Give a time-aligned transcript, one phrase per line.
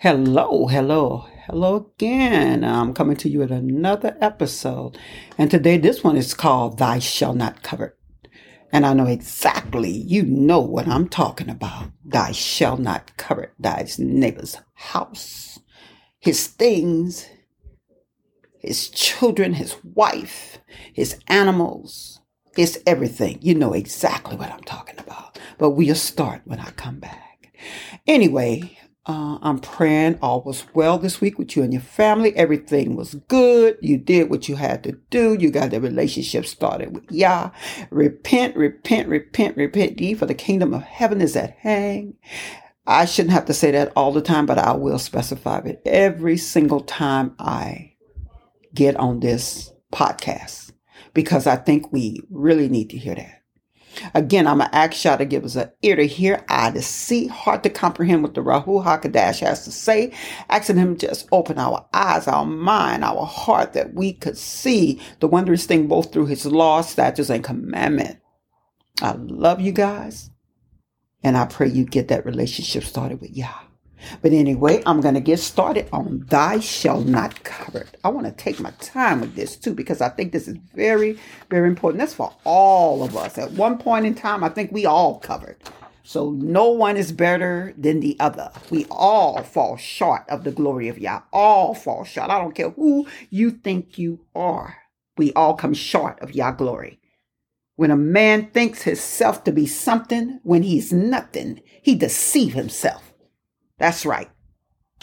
[0.00, 2.62] Hello, hello, hello again.
[2.62, 4.96] I'm coming to you with another episode.
[5.36, 7.98] And today, this one is called Thy Shall Not Covet.
[8.70, 11.90] And I know exactly, you know what I'm talking about.
[12.04, 15.58] Thy shall not covet thy neighbor's house,
[16.20, 17.26] his things,
[18.60, 20.60] his children, his wife,
[20.92, 22.20] his animals,
[22.54, 23.40] his everything.
[23.42, 25.40] You know exactly what I'm talking about.
[25.58, 27.52] But we'll start when I come back.
[28.06, 28.78] Anyway,
[29.08, 32.36] uh, I'm praying all was well this week with you and your family.
[32.36, 33.78] Everything was good.
[33.80, 35.34] You did what you had to do.
[35.40, 37.50] You got the relationship started with Yah.
[37.90, 42.14] Repent, repent, repent, repent ye, for the kingdom of heaven is at hand.
[42.86, 46.36] I shouldn't have to say that all the time, but I will specify it every
[46.36, 47.94] single time I
[48.74, 50.72] get on this podcast
[51.14, 53.37] because I think we really need to hear that.
[54.14, 56.82] Again, I'm going to ask y'all to give us an ear to hear, eye to
[56.82, 60.12] see, heart to comprehend what the Ruach HaKodesh has to say.
[60.48, 65.28] Asking him just open our eyes, our mind, our heart, that we could see the
[65.28, 68.18] wondrous thing both through his law, statutes, and commandment.
[69.02, 70.30] I love you guys.
[71.22, 73.67] And I pray you get that relationship started with Yah.
[74.22, 77.96] But anyway, I'm going to get started on Thy Shall Not Covet.
[78.04, 81.18] I want to take my time with this too because I think this is very,
[81.50, 82.00] very important.
[82.00, 83.38] That's for all of us.
[83.38, 85.56] At one point in time, I think we all covered.
[86.08, 88.50] So no one is better than the other.
[88.70, 91.20] We all fall short of the glory of Yah.
[91.32, 92.30] All fall short.
[92.30, 94.78] I don't care who you think you are.
[95.18, 96.98] We all come short of Yah glory.
[97.76, 103.07] When a man thinks himself to be something when he's nothing, he deceive himself.
[103.78, 104.28] That's right.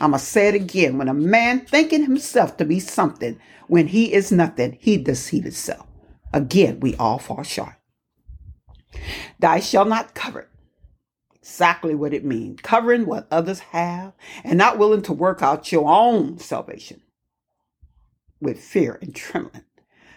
[0.00, 0.98] I'm going to say it again.
[0.98, 5.86] When a man thinking himself to be something when he is nothing, he deceives himself.
[6.32, 7.74] Again, we all fall short.
[9.38, 10.48] Thou shall not covet.
[11.34, 12.60] Exactly what it means.
[12.62, 17.02] Covering what others have and not willing to work out your own salvation
[18.40, 19.64] with fear and trembling.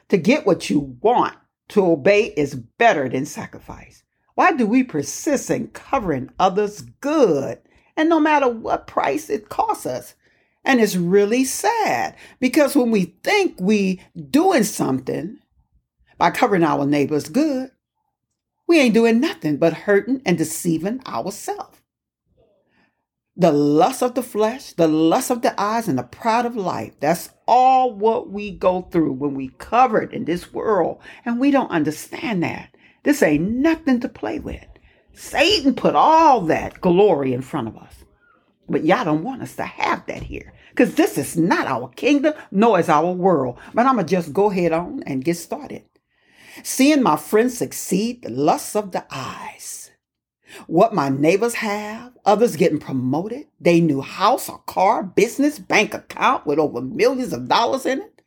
[0.10, 1.36] To get what you want,
[1.70, 4.04] to obey is better than sacrifice.
[4.36, 7.60] Why do we persist in covering others' good
[7.98, 10.16] and no matter what price it costs us.
[10.64, 15.40] And it's really sad because when we think we doing something
[16.18, 17.72] by covering our neighbor's good,
[18.68, 21.82] we ain't doing nothing but hurting and deceiving ourselves.
[23.36, 27.00] The lust of the flesh, the lust of the eyes, and the pride of life.
[27.00, 31.00] That's all what we go through when we covered in this world.
[31.24, 32.76] And we don't understand that.
[33.04, 34.66] This ain't nothing to play with.
[35.18, 38.06] Satan put all that glory in front of us.
[38.70, 40.54] But y'all don't want us to have that here.
[40.70, 43.58] Because this is not our kingdom, nor is our world.
[43.74, 45.84] But I'm going to just go ahead on and get started.
[46.62, 49.90] Seeing my friends succeed, the lusts of the eyes.
[50.68, 56.46] What my neighbors have, others getting promoted, they new house or car, business, bank account
[56.46, 58.22] with over millions of dollars in it.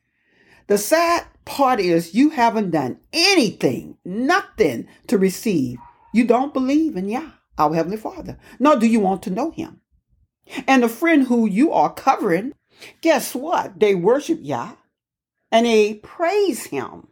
[0.66, 5.78] The sad part is you haven't done anything, nothing to receive
[6.12, 9.80] you don't believe in Yah, our Heavenly Father, nor do you want to know Him.
[10.66, 12.52] And the friend who you are covering,
[13.00, 13.78] guess what?
[13.78, 14.72] They worship Yah
[15.52, 17.08] and they praise Him.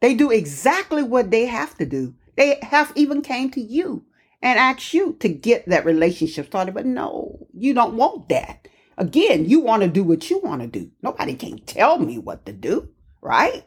[0.00, 2.14] They do exactly what they have to do.
[2.36, 4.04] They have even came to you
[4.42, 8.66] and asked you to get that relationship started, but no, you don't want that.
[8.98, 10.90] Again, you want to do what you want to do.
[11.02, 12.90] Nobody can tell me what to do,
[13.20, 13.64] right?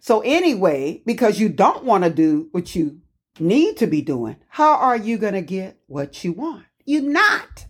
[0.00, 3.00] So anyway, because you don't want to do what you
[3.40, 6.64] need to be doing, how are you going to get what you want?
[6.84, 7.66] You're not.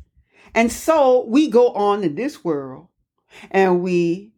[0.54, 2.88] And so we go on in this world
[3.50, 4.32] and we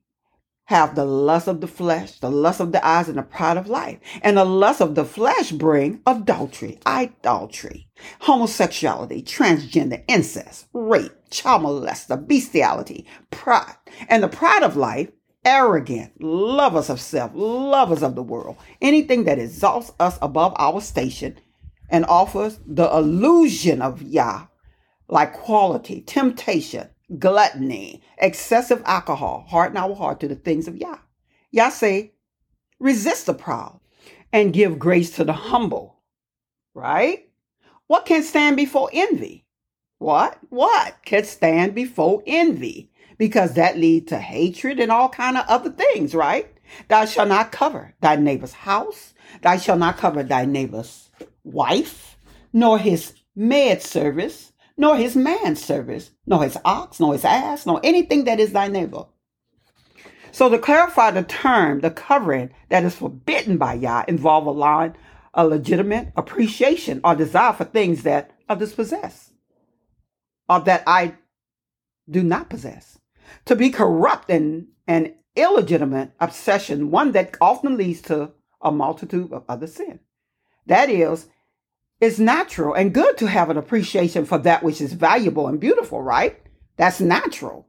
[0.71, 3.69] have the lust of the flesh, the lust of the eyes, and the pride of
[3.69, 3.99] life.
[4.23, 7.89] And the lust of the flesh bring adultery, idolatry,
[8.21, 13.75] homosexuality, transgender, incest, rape, child molester, bestiality, pride.
[14.09, 15.11] And the pride of life
[15.45, 21.39] arrogant, lovers of self, lovers of the world, anything that exalts us above our station
[21.89, 24.47] and offers the illusion of Yah,
[25.09, 26.89] like quality, temptation,
[27.19, 30.99] gluttony, excessive alcohol, harden our heart to the things of Yah.
[31.51, 32.13] Yah say,
[32.79, 33.81] resist the proud
[34.33, 36.01] and give grace to the humble,
[36.75, 37.29] right?
[37.89, 39.47] What can stand before envy?
[39.99, 40.39] What?
[40.49, 42.90] What can stand before envy?
[43.21, 46.51] Because that leads to hatred and all kind of other things, right?
[46.89, 49.13] Thou shalt not cover thy neighbor's house.
[49.43, 51.11] Thou shalt not cover thy neighbor's
[51.45, 52.17] wife,
[52.55, 57.79] nor his maid service, nor his man service, nor his ox, nor his ass, nor
[57.85, 59.05] anything that is thy neighbor.
[60.33, 64.95] So to clarify the term, the covering that is forbidden by Yah involve allowing
[65.35, 69.31] a legitimate appreciation or desire for things that others possess,
[70.49, 71.17] or that I
[72.09, 72.97] do not possess.
[73.47, 79.45] To be corrupt and an illegitimate obsession, one that often leads to a multitude of
[79.49, 80.01] other sin.
[80.67, 81.27] That is,
[82.01, 86.03] it's natural and good to have an appreciation for that which is valuable and beautiful,
[86.03, 86.41] right?
[86.77, 87.67] That's natural.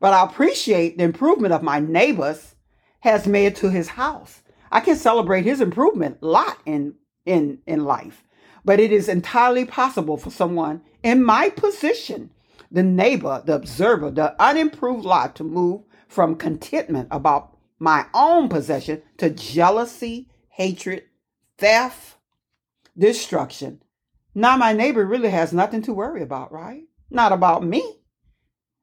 [0.00, 2.54] But I appreciate the improvement of my neighbors
[3.00, 4.42] has made to his house.
[4.70, 6.94] I can celebrate his improvement a lot in,
[7.24, 8.22] in, in life.
[8.64, 12.30] But it is entirely possible for someone in my position,
[12.70, 19.02] the neighbor, the observer, the unimproved lot to move from contentment about my own possession
[19.18, 21.04] to jealousy, hatred,
[21.58, 22.16] theft,
[22.96, 23.82] destruction.
[24.34, 26.84] Now my neighbor really has nothing to worry about, right?
[27.10, 28.00] Not about me.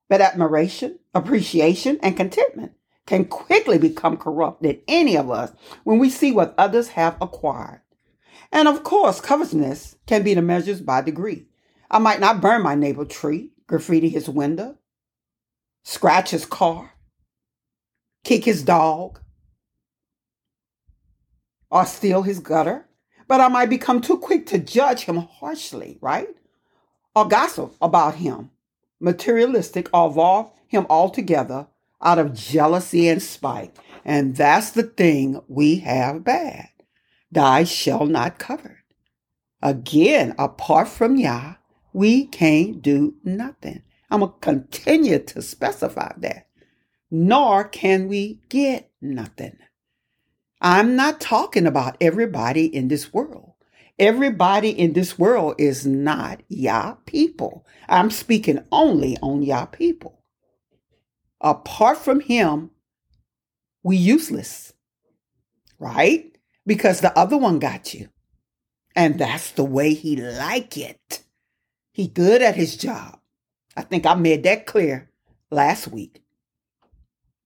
[0.10, 2.74] But admiration, appreciation, and contentment
[3.06, 5.52] can quickly become corrupt in any of us
[5.84, 7.82] when we see what others have acquired.
[8.52, 11.48] And of course, covetousness can be the measured by degree.
[11.90, 14.78] I might not burn my neighbor tree, graffiti his window,
[15.84, 16.92] scratch his car,
[18.24, 19.20] kick his dog,
[21.72, 22.86] or steal his gutter,
[23.28, 26.30] but I might become too quick to judge him harshly, right?
[27.16, 28.52] Or gossip about him,
[29.00, 31.66] materialistic, or involve him altogether
[32.00, 33.76] out of jealousy and spite.
[34.06, 36.70] And that's the thing we have bad.
[37.32, 38.84] Thy shall not cover.
[39.64, 41.56] Again, apart from Yah,
[41.94, 43.84] we can't do nothing.
[44.10, 46.48] I'm going to continue to specify that.
[47.10, 49.58] Nor can we get nothing.
[50.60, 53.54] I'm not talking about everybody in this world.
[54.00, 57.66] Everybody in this world is not Yah people.
[57.88, 60.24] I'm speaking only on Yah people.
[61.42, 62.72] Apart from him,
[63.84, 64.74] we useless.
[65.78, 66.36] Right?
[66.66, 68.10] Because the other one got you.
[68.96, 71.24] And that's the way he like it.
[71.94, 73.20] He good at his job.
[73.78, 75.10] I think I made that clear
[75.50, 76.22] last week.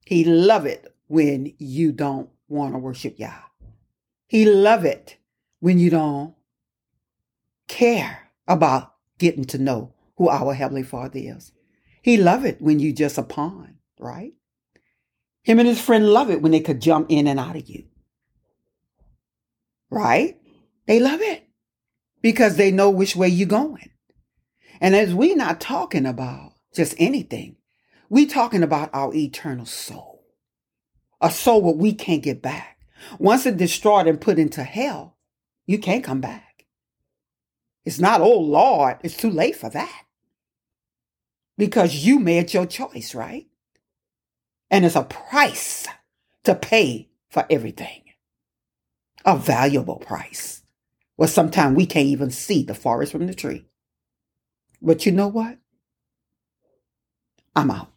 [0.04, 3.44] He love it when you don't want to worship Yah.
[4.26, 5.18] He love it
[5.60, 6.34] when you don't
[7.68, 11.52] care about getting to know who our Heavenly Father is.
[12.02, 14.34] He love it when you just a pawn right?
[15.44, 17.86] Him and his friend love it when they could jump in and out of you.
[19.90, 20.38] Right?
[20.86, 21.48] They love it
[22.22, 23.90] because they know which way you're going.
[24.80, 27.56] And as we not talking about just anything,
[28.10, 30.24] we talking about our eternal soul.
[31.20, 32.80] A soul that we can't get back.
[33.20, 35.18] Once it's destroyed and put into hell,
[35.66, 36.66] you can't come back.
[37.86, 40.04] It's not, oh Lord, it's too late for that.
[41.58, 43.48] Because you made your choice, right?
[44.70, 45.88] And it's a price
[46.44, 48.04] to pay for everything.
[49.26, 50.64] A valuable price.
[51.18, 53.66] Well, sometimes we can't even see the forest from the tree.
[54.82, 55.58] But you know what?
[57.56, 57.92] I'm out.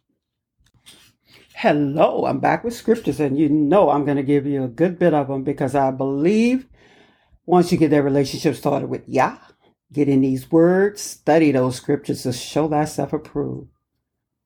[1.55, 4.97] Hello, I'm back with scriptures, and you know I'm going to give you a good
[4.97, 6.67] bit of them because I believe
[7.45, 9.37] once you get that relationship started with Yah,
[9.93, 13.69] get in these words, study those scriptures to show thyself approved.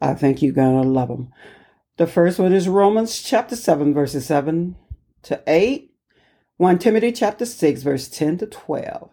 [0.01, 1.31] I think you're going to love them.
[1.97, 4.75] The first one is Romans chapter 7, verses 7
[5.23, 5.93] to 8,
[6.57, 9.09] 1 Timothy chapter 6, verse 10 to 12,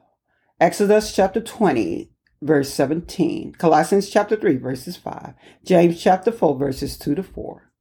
[0.59, 2.12] Exodus chapter 20,
[2.43, 5.35] verse 17, Colossians chapter 3, verses 5,
[5.65, 7.73] James chapter 4, verses 2 to 4,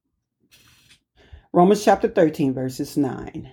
[1.52, 3.52] Romans chapter 13, verses 9,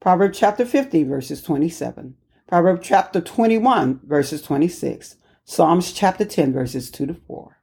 [0.00, 7.06] Proverbs chapter 15, verses 27, Proverbs chapter 21, verses 26, Psalms chapter 10, verses 2
[7.06, 7.58] to 4,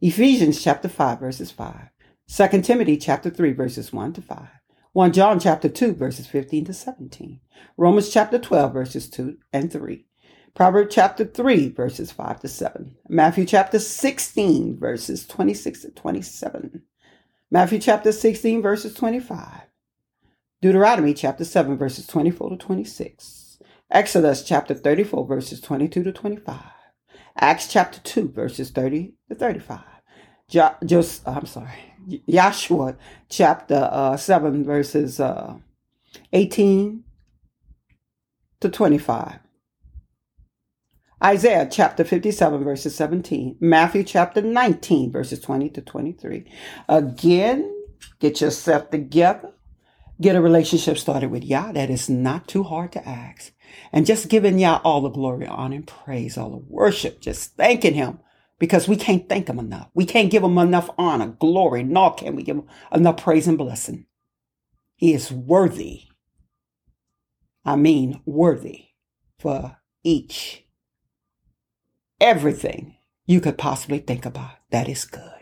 [0.00, 1.90] Ephesians chapter 5, verses 5,
[2.30, 4.48] 2 Timothy chapter 3 verses 1 to 5.
[4.92, 7.40] 1 John chapter 2 verses 15 to 17.
[7.78, 10.04] Romans chapter 12 verses 2 and 3.
[10.58, 12.96] Proverbs chapter 3 verses 5 to 7.
[13.08, 16.82] Matthew chapter 16 verses 26 to 27.
[17.48, 19.62] Matthew chapter 16 verses 25.
[20.60, 23.60] Deuteronomy chapter 7 verses 24 to 26.
[23.92, 26.56] Exodus chapter 34 verses 22 to 25.
[27.38, 29.78] Acts chapter 2 verses 30 to 35.
[30.48, 31.94] Jo- just, I'm sorry.
[32.28, 32.96] Joshua
[33.28, 35.54] chapter uh, 7, verses uh,
[36.32, 37.04] 18
[38.58, 39.38] to 25.
[41.22, 43.56] Isaiah chapter 57, verses 17.
[43.60, 46.44] Matthew chapter 19, verses 20 to 23.
[46.88, 47.74] Again,
[48.20, 49.52] get yourself together.
[50.20, 51.72] Get a relationship started with Yah.
[51.72, 53.52] That is not too hard to ask.
[53.92, 57.94] And just giving Yah all the glory, honor, and praise, all the worship, just thanking
[57.94, 58.20] Him
[58.58, 59.88] because we can't thank him enough.
[59.94, 63.58] We can't give him enough honor, glory, nor can we give him enough praise and
[63.58, 64.06] blessing.
[64.96, 66.04] He is worthy.
[67.64, 68.86] I mean, worthy
[69.38, 70.64] for each,
[72.20, 72.96] everything
[73.26, 74.52] you could possibly think about.
[74.70, 75.32] That is good.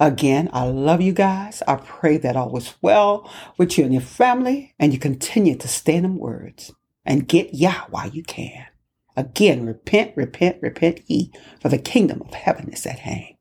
[0.00, 1.62] Again, I love you guys.
[1.68, 5.68] I pray that all is well with you and your family, and you continue to
[5.68, 6.72] stand in words
[7.04, 8.66] and get Yah while you can.
[9.16, 13.36] Again, repent, repent, repent ye, for the kingdom of heaven is at hand.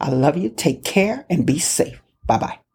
[0.00, 0.50] I love you.
[0.50, 2.02] Take care and be safe.
[2.26, 2.65] Bye bye.